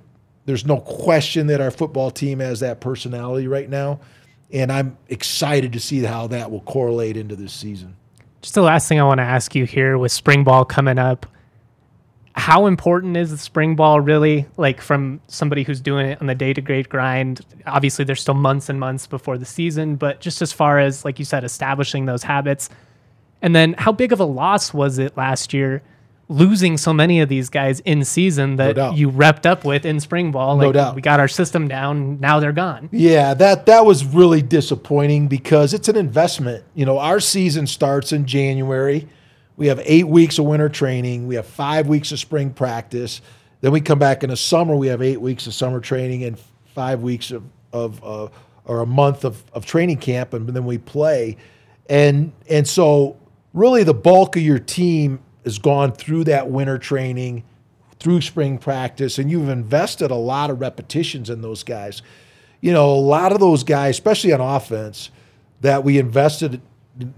[0.50, 4.00] there's no question that our football team has that personality right now,
[4.52, 7.96] and I'm excited to see how that will correlate into this season.
[8.42, 11.28] Just the last thing I want to ask you here with spring ball coming up.
[12.34, 14.48] How important is the spring ball really?
[14.56, 17.46] Like from somebody who's doing it on the day to day grind.
[17.68, 21.20] Obviously, there's still months and months before the season, but just as far as like
[21.20, 22.70] you said, establishing those habits,
[23.42, 25.84] and then how big of a loss was it last year,
[26.30, 28.96] losing so many of these guys in season that doubt.
[28.96, 30.56] you repped up with in spring ball?
[30.56, 30.96] No doubt.
[30.96, 32.88] we got our system down, now they're gone.
[32.92, 36.64] Yeah, that that was really disappointing because it's an investment.
[36.76, 39.10] You know, our season starts in January.
[39.58, 41.28] We have eight weeks of winter training.
[41.28, 43.22] We have five weeks of spring practice.
[43.62, 44.76] Then we come back in the summer.
[44.76, 46.40] We have eight weeks of summer training and
[46.74, 47.44] five weeks of,
[47.74, 48.30] of uh,
[48.64, 51.38] or a month of, of training camp, and then we play.
[51.90, 53.18] And and so
[53.54, 57.44] really the bulk of your team has gone through that winter training,
[58.00, 62.02] through spring practice, and you've invested a lot of repetitions in those guys.
[62.62, 65.12] You know, a lot of those guys, especially on offense,
[65.62, 66.62] that we invested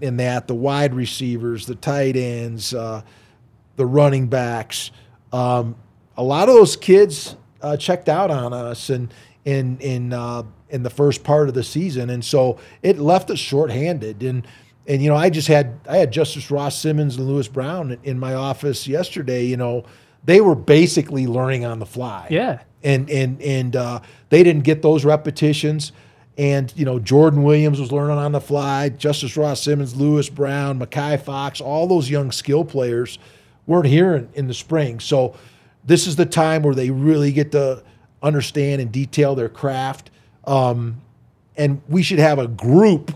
[0.00, 3.02] in that the wide receivers, the tight ends, uh,
[3.76, 4.90] the running backs.
[5.32, 5.76] Um,
[6.16, 9.12] a lot of those kids uh, checked out on us, and
[9.44, 13.38] in in uh, in the first part of the season, and so it left us
[13.38, 14.22] shorthanded.
[14.22, 14.46] And
[14.86, 18.18] and you know, I just had I had Justus Ross Simmons and Louis Brown in
[18.18, 19.44] my office yesterday.
[19.44, 19.84] You know,
[20.24, 22.26] they were basically learning on the fly.
[22.30, 25.92] Yeah, and and and uh, they didn't get those repetitions.
[26.38, 28.88] And you know, Jordan Williams was learning on the fly.
[28.88, 33.18] Justus Ross Simmons, Louis Brown, Mackay Fox, all those young skill players
[33.66, 34.98] weren't here in, in the spring.
[34.98, 35.36] So
[35.84, 37.82] this is the time where they really get to
[38.22, 40.10] understand and detail their craft.
[40.44, 41.02] Um,
[41.56, 43.12] and we should have a group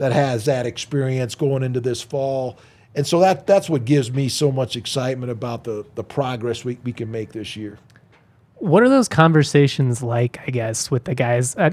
[0.00, 2.56] that has that experience going into this fall.
[2.94, 6.78] And so that that's what gives me so much excitement about the the progress we,
[6.82, 7.78] we can make this year.
[8.56, 11.54] What are those conversations like, I guess, with the guys?
[11.54, 11.70] Uh,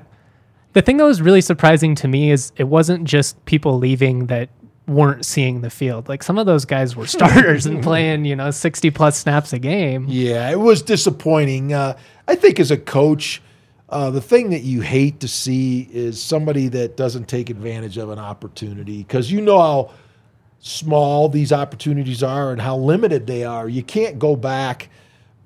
[0.73, 4.49] the thing that was really surprising to me is it wasn't just people leaving that
[4.87, 6.09] weren't seeing the field.
[6.09, 9.59] Like some of those guys were starters and playing, you know, 60 plus snaps a
[9.59, 10.05] game.
[10.09, 11.73] Yeah, it was disappointing.
[11.73, 11.97] Uh,
[12.27, 13.41] I think as a coach,
[13.89, 18.09] uh, the thing that you hate to see is somebody that doesn't take advantage of
[18.09, 19.91] an opportunity because you know how
[20.59, 23.69] small these opportunities are and how limited they are.
[23.69, 24.89] You can't go back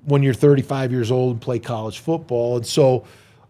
[0.04, 2.56] when you're 35 years old and play college football.
[2.56, 3.04] And so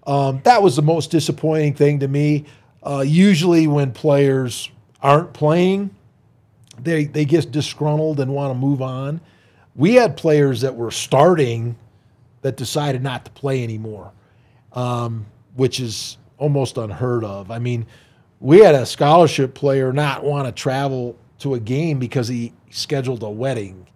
[0.07, 2.45] um, that was the most disappointing thing to me.
[2.83, 4.69] Uh, usually, when players
[5.01, 5.95] aren't playing,
[6.83, 9.21] they they get disgruntled and want to move on.
[9.77, 11.77] We had players that were starting
[12.43, 14.11] that decided not to play anymore,
[14.75, 17.51] um, which is almost unheard of.
[17.51, 17.87] I mean,
[18.41, 23.23] we had a scholarship player not want to travel to a game because he scheduled
[23.23, 23.87] a wedding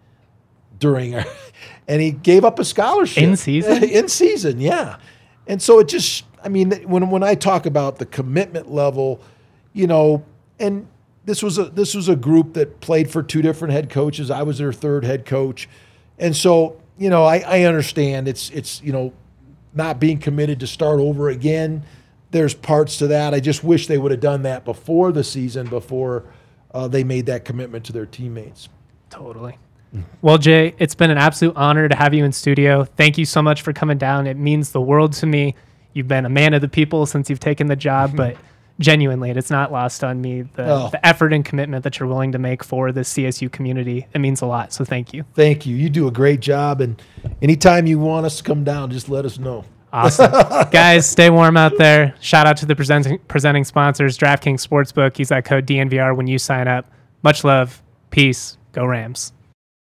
[0.79, 1.25] during our,
[1.89, 3.85] and he gave up a scholarship in season.
[3.91, 4.99] in season, yeah.
[5.47, 9.21] And so it just, I mean, when when I talk about the commitment level,
[9.73, 10.25] you know,
[10.59, 10.87] and
[11.25, 14.31] this was a this was a group that played for two different head coaches.
[14.31, 15.69] I was their third head coach,
[16.19, 19.13] and so you know I, I understand it's it's you know
[19.77, 21.85] not being committed to start over again.
[22.31, 23.35] There's parts to that.
[23.35, 26.25] I just wish they would have done that before the season, before
[26.73, 28.69] uh, they made that commitment to their teammates.
[29.11, 29.59] Totally.
[30.21, 32.85] Well, Jay, it's been an absolute honor to have you in studio.
[32.85, 34.27] Thank you so much for coming down.
[34.27, 35.55] It means the world to me.
[35.93, 38.37] You've been a man of the people since you've taken the job, but
[38.79, 40.89] genuinely, it's not lost on me the, oh.
[40.91, 44.07] the effort and commitment that you're willing to make for the CSU community.
[44.13, 44.73] It means a lot.
[44.73, 45.25] So thank you.
[45.35, 45.77] Thank you.
[45.77, 46.81] You do a great job.
[46.81, 47.01] And
[47.43, 49.65] anytime you want us to come down, just let us know.
[49.93, 50.31] Awesome.
[50.71, 52.15] Guys, stay warm out there.
[52.21, 55.19] Shout out to the presenting, presenting sponsors, DraftKings Sportsbook.
[55.19, 56.91] Use that code DNVR when you sign up.
[57.23, 57.83] Much love.
[58.11, 58.59] Peace.
[58.73, 59.33] Go Rams.